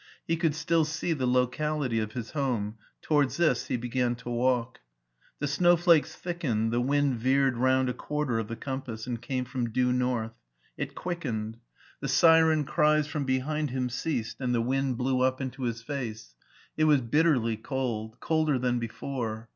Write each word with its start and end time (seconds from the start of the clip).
He 0.27 0.35
could 0.35 0.55
still 0.55 0.83
see 0.83 1.13
the 1.13 1.27
locality 1.27 1.99
of 1.99 2.13
his 2.13 2.31
home: 2.31 2.79
to 3.03 3.13
wards 3.13 3.37
this 3.37 3.67
he 3.67 3.77
began 3.77 4.15
to 4.15 4.31
walk. 4.31 4.79
The 5.37 5.47
snowflakes 5.47 6.15
thick 6.15 6.39
ened, 6.39 6.71
the 6.71 6.81
wind 6.81 7.17
veered 7.19 7.55
round 7.55 7.87
a 7.87 7.93
quarter 7.93 8.39
of 8.39 8.47
the 8.47 8.55
compass, 8.55 9.05
and 9.05 9.21
came 9.21 9.45
from 9.45 9.69
due 9.69 9.93
north. 9.93 10.33
It 10.75 10.95
quick^^. 10.95 11.53
The 11.99 12.07
siren 12.07 12.65
SCHWARZWALD 12.65 12.65
283 12.65 12.73
cries 12.73 13.07
from 13.11 13.25
behind 13.25 13.69
him 13.69 13.89
ceased 13.91 14.37
and 14.41 14.55
tht 14.55 14.63
wind 14.65 14.97
blew 14.97 15.21
up 15.21 15.39
into 15.39 15.61
his 15.65 15.83
face. 15.83 16.33
It 16.75 16.85
was 16.85 17.01
bitterly 17.01 17.55
cold, 17.55 18.19
colder 18.19 18.57
than 18.57 18.79
before. 18.79 19.49